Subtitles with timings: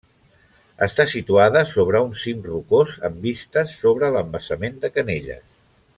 [0.85, 5.45] Està situada sobre un cim rocós amb vistes sobre l'embassament de Canelles.